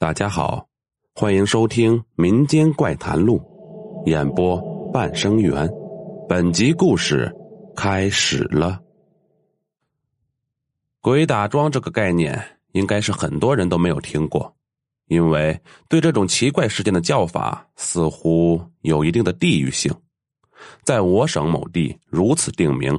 [0.00, 0.66] 大家好，
[1.14, 3.38] 欢迎收听《民间怪谈录》，
[4.10, 4.58] 演播
[4.90, 5.68] 半生缘。
[6.26, 7.30] 本集故事
[7.76, 8.80] 开始了。
[11.02, 12.42] 鬼打桩这个概念，
[12.72, 14.50] 应该是很多人都没有听过，
[15.08, 19.94] 因为对这种奇怪事件的叫法似乎有一定的地域性。
[20.82, 22.98] 在我省某地如此定名，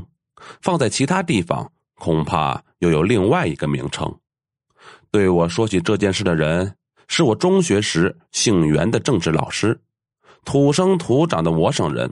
[0.62, 4.16] 放在其他地方恐怕又有另外一个名称。
[5.10, 6.76] 对我说起这件事的人。
[7.14, 9.78] 是我中学时姓袁的政治老师，
[10.46, 12.10] 土生土长的我省人。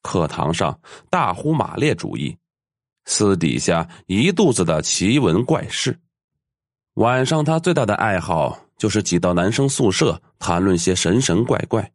[0.00, 2.34] 课堂上大呼马列主义，
[3.04, 6.00] 私底下一肚子的奇闻怪事。
[6.94, 11.92] 晚上他最大的爱好就是挤到男生宿舍谈论些神神怪怪，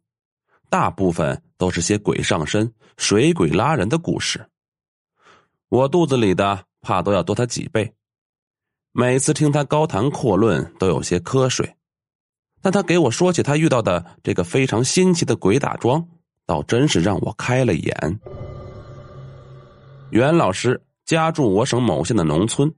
[0.70, 4.48] 大部分都是些鬼上身、水鬼拉人的故事。
[5.68, 7.92] 我肚子里的怕都要多他几倍。
[8.92, 11.75] 每次听他高谈阔论，都有些瞌睡。
[12.66, 16.04] 但他给我说起他遇到的这个非常新奇的鬼打桩，
[16.46, 18.20] 倒真是让我开了眼。
[20.10, 22.68] 袁老师家住我省某县的农村，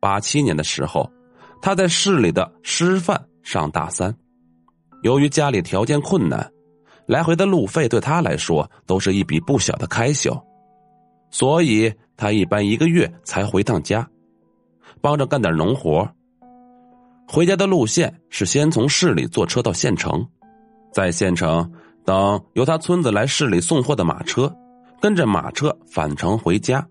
[0.00, 1.10] 八七年的时候，
[1.62, 4.14] 他在市里的师范上大三，
[5.02, 6.52] 由于家里条件困难，
[7.06, 10.44] 来回的路费对他来说都是一笔不小的开销，
[11.30, 14.06] 所以他一般一个月才回趟家，
[15.00, 16.06] 帮着干点农活。
[17.36, 20.26] 回家的路线是先从市里坐车到县城，
[20.90, 21.70] 在县城
[22.02, 24.50] 等由他村子来市里送货的马车，
[25.02, 26.82] 跟着马车返程回家。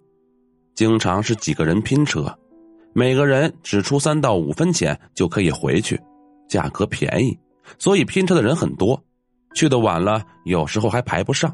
[0.75, 2.31] 经常是几个人拼车，
[2.93, 5.99] 每个人只出三到五分钱就可以回去，
[6.47, 7.35] 价格便宜，
[7.79, 9.01] 所以拼车的人很多。
[9.55, 11.51] 去的晚了，有时候还排不上。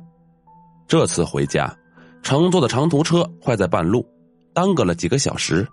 [0.85, 1.73] 这次回家，
[2.21, 4.05] 乘坐的长途车坏在半路，
[4.53, 5.65] 耽搁了几个小时。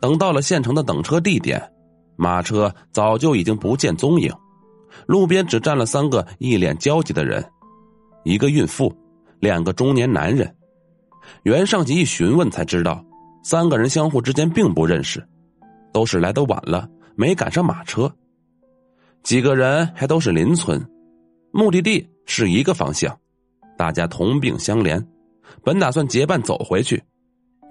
[0.00, 1.62] 等到了县城的等车地点。
[2.16, 4.32] 马车早就已经不见踪影，
[5.06, 7.44] 路边只站了三个一脸焦急的人，
[8.24, 8.94] 一个孕妇，
[9.38, 10.52] 两个中年男人。
[11.42, 13.04] 袁尚吉一询问才知道，
[13.42, 15.26] 三个人相互之间并不认识，
[15.92, 18.10] 都是来的晚了，没赶上马车。
[19.22, 20.80] 几个人还都是邻村，
[21.52, 23.16] 目的地是一个方向，
[23.76, 25.04] 大家同病相怜，
[25.62, 27.02] 本打算结伴走回去，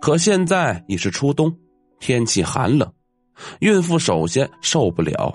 [0.01, 1.57] 可现在已是初冬，
[1.99, 2.91] 天气寒冷。
[3.59, 5.33] 孕妇首先受不了，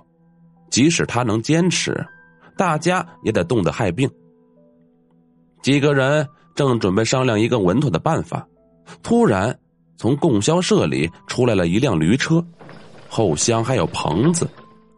[0.71, 2.06] 即使她能坚持，
[2.56, 4.11] 大家也得冻得害病。
[5.62, 8.47] 几个人正准备商量一个稳妥的办法，
[9.03, 9.59] 突然
[9.97, 12.44] 从供销社里出来了一辆驴车，
[13.09, 14.49] 后厢还有棚子，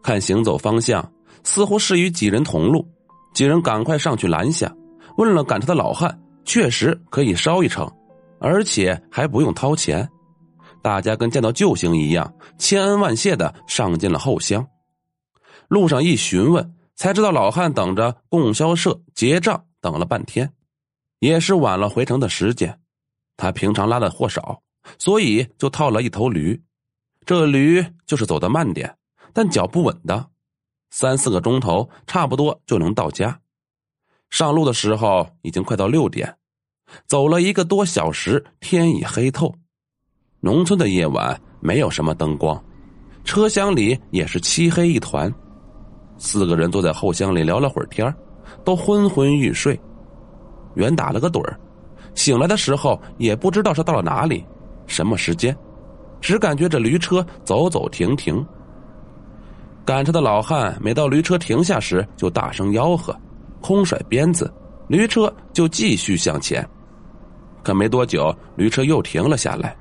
[0.01, 1.11] 看行走方向
[1.43, 2.87] 似乎是与几人同路。
[3.33, 4.71] 几人赶快上去拦下，
[5.17, 7.91] 问了赶车的老汉，确实可以捎一程，
[8.39, 10.07] 而且还不用掏钱。
[10.83, 14.67] 大家跟见到救星一样，千恩万谢的上进了后厢。
[15.69, 20.53] 路上一询问，才知道老汉等着供销社结账等了半天，
[21.19, 22.77] 也是晚了回城的时间。
[23.37, 24.61] 他平常拉的货少，
[24.99, 26.61] 所以就套了一头驴。
[27.25, 28.97] 这驴就是走得慢点，
[29.31, 30.27] 但脚不稳的，
[30.89, 33.39] 三四个钟头差不多就能到家。
[34.29, 36.37] 上路的时候已经快到六点，
[37.07, 39.55] 走了一个多小时，天已黑透。
[40.45, 42.61] 农村的夜晚没有什么灯光，
[43.23, 45.33] 车厢里也是漆黑一团。
[46.17, 48.13] 四个人坐在后厢里聊了会儿天
[48.61, 49.79] 都昏昏欲睡。
[50.73, 51.41] 袁打了个盹，
[52.13, 54.43] 醒来的时候也不知道是到了哪里，
[54.85, 55.55] 什么时间，
[56.19, 58.45] 只感觉这驴车走走停停。
[59.85, 63.15] 赶车的老汉每到驴车停下时，就大声吆喝，
[63.61, 64.53] 空甩鞭子，
[64.89, 66.67] 驴车就继续向前。
[67.63, 69.73] 可没多久，驴车又停了下来。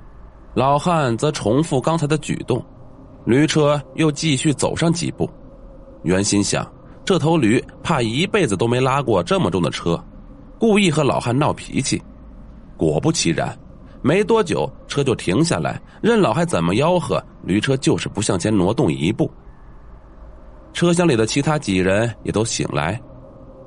[0.54, 2.62] 老汉则重复刚才的举动，
[3.24, 5.28] 驴车又继续走上几步。
[6.02, 6.70] 袁心想，
[7.06, 9.98] 这头驴怕一辈子都没拉过这么重的车，
[10.58, 12.02] 故意和老汉闹脾气。
[12.76, 13.56] 果不其然，
[14.02, 19.30] 没多久车就停下来，任老汉怎么吆喝，驴车就是不向前挪动一步。
[20.74, 23.00] 车厢里的其他几人也都醒来，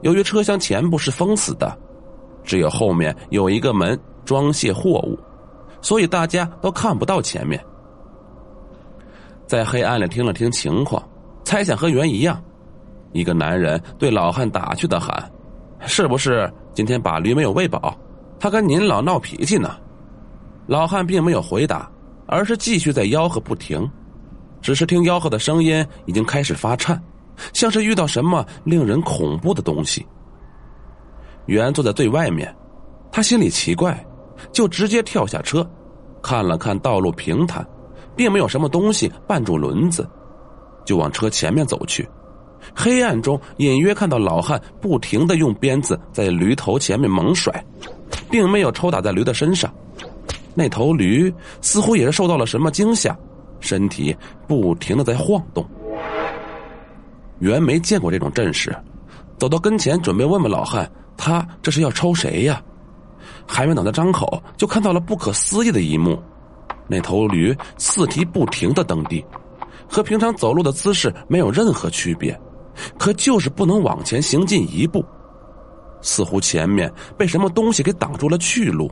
[0.03, 1.75] 由于车厢前部是封死的，
[2.43, 5.17] 只有后面有一个门装卸货物。
[5.85, 7.63] 所以大家都看不到前面，
[9.45, 11.07] 在黑暗里听了听情况，
[11.43, 12.41] 猜想和原一样。
[13.11, 15.31] 一个男人对老汉打趣的喊
[15.85, 17.95] ：“是不是今天把驴没有喂饱？
[18.39, 19.77] 他跟您老闹脾气呢？”
[20.65, 21.87] 老汉并没有回答，
[22.25, 23.87] 而是继续在吆喝不停。
[24.63, 26.99] 只是听吆喝的声音已经开始发颤，
[27.53, 30.03] 像是遇到什么令人恐怖的东西。
[31.45, 32.51] 袁坐在最外面，
[33.11, 34.03] 他心里奇怪。
[34.51, 35.67] 就直接跳下车，
[36.21, 37.65] 看了看道路平坦，
[38.15, 40.07] 并没有什么东西绊住轮子。
[40.85, 42.07] 就往车前面走去。
[42.75, 47.63] 黑暗中隐约看到老汉不停的用鞭子在驴头前面猛甩，
[48.29, 49.71] 并没有抽打在驴的身上。
[50.53, 53.17] 那头驴似乎也是受到了什么惊吓，
[53.59, 54.15] 身体
[54.47, 55.65] 不停的在晃动。
[57.39, 58.75] 袁没见过这种阵势，
[59.37, 62.61] 走到跟前准备问问老汉，他这是要抽谁呀？
[63.47, 66.21] 还没等他张口，就看到了不可思议的一幕：
[66.87, 69.23] 那头驴四蹄不停的蹬地，
[69.87, 72.37] 和平常走路的姿势没有任何区别，
[72.97, 75.05] 可就是不能往前行进一步，
[76.01, 78.91] 似乎前面被什么东西给挡住了去路。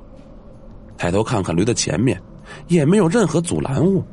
[0.97, 2.21] 抬头看看驴的前面，
[2.67, 4.03] 也没有任何阻拦物，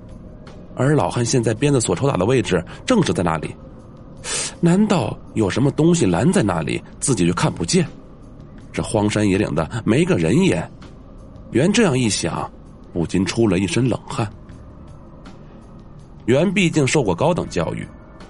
[0.75, 3.55] 而老汉现在鞭子所抽打的位置正是在那里。
[4.61, 7.87] 难道有什么东西拦在那里，自己就看不见？
[8.73, 10.71] 这荒山野岭的没个人烟。
[11.51, 12.51] 袁这样一想，
[12.93, 14.29] 不禁出了一身冷汗。
[16.27, 17.87] 袁毕竟受过高等教育，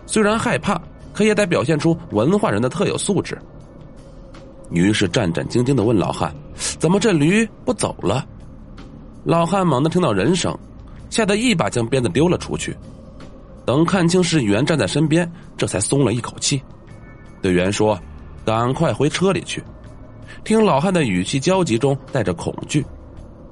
[0.06, 0.80] 虽然害怕，
[1.12, 3.38] 可也得表现出文化人的特有素质。
[4.70, 6.34] 于是战战兢兢的问老汉
[6.78, 8.24] ：“怎么这驴不走了？”
[9.24, 10.56] 老汉猛地听到人声，
[11.10, 12.74] 吓得一把将鞭子丢了出去。
[13.66, 16.62] 等看清是袁站在身边，这才松了一口气，
[17.42, 17.98] 对袁说
[18.46, 19.62] ：“赶快回车里去。”
[20.44, 22.84] 听老汉的语气焦急中带着恐惧，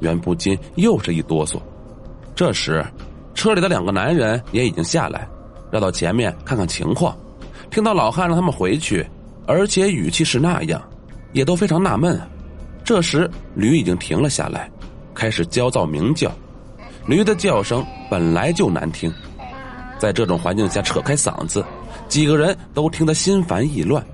[0.01, 1.61] 袁不禁又是一哆嗦。
[2.35, 2.85] 这时，
[3.35, 5.29] 车里的两个男人也已经下来，
[5.71, 7.17] 绕到前面看看情况。
[7.71, 9.07] 听到老汉让他们回去，
[9.47, 10.83] 而且语气是那样，
[11.33, 12.21] 也都非常纳闷。
[12.83, 14.71] 这时，驴已经停了下来，
[15.15, 16.33] 开始焦躁鸣叫。
[17.07, 19.13] 驴的叫声本来就难听。
[19.99, 21.65] 在这种环境下扯开嗓子，
[22.09, 24.05] 几个人都听得心烦意乱。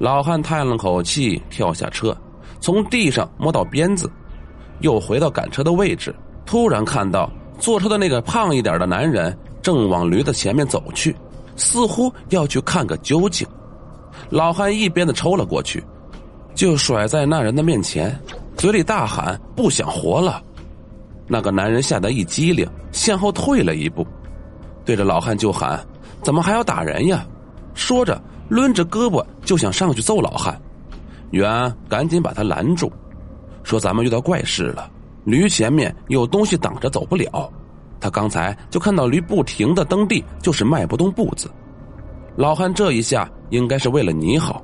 [0.00, 2.16] 老汉叹了口气，跳下车，
[2.58, 4.10] 从地上摸到鞭子，
[4.78, 6.14] 又回到赶车的位置。
[6.46, 11.14] 突然看到坐车的那个胖一点的男人正往驴的前面走去，
[11.54, 13.46] 似乎要去看个究竟。
[14.30, 15.84] 老汉一鞭子抽了过去，
[16.54, 18.18] 就甩在那人的面前，
[18.56, 20.42] 嘴里大喊：“不想活了！”
[21.28, 24.06] 那个男人吓得一激灵，向后退了一步。
[24.82, 25.78] 对着老汉就喊
[26.24, 27.22] ：“怎么还要打人呀？”
[27.74, 28.20] 说着，
[28.50, 30.60] 抡着胳膊就想上去揍老汉。
[31.30, 32.92] 袁赶紧把他拦住，
[33.62, 34.90] 说：“咱们遇到怪事了，
[35.24, 37.50] 驴前面有东西挡着，走不了。
[38.00, 41.50] 他刚才就看到驴不停的蹬地，就是迈不动步子。”
[42.36, 44.62] 老汉这一下应该是为了你好。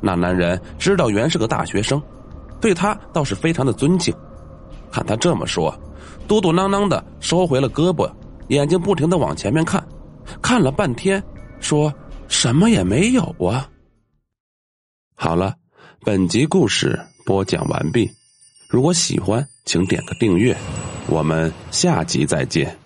[0.00, 2.00] 那男人知道袁是个大学生，
[2.60, 4.14] 对他倒是非常的尊敬。
[4.90, 5.74] 看他这么说，
[6.28, 8.10] 嘟嘟囔囔的收回了胳膊。
[8.48, 9.82] 眼睛不停的往前面看，
[10.42, 11.22] 看了半天，
[11.60, 11.92] 说
[12.30, 13.68] 什么也没有啊。
[15.14, 15.56] 好了，
[16.00, 18.10] 本集故事播讲完毕。
[18.68, 20.56] 如果喜欢，请点个订阅。
[21.08, 22.79] 我们下集再见。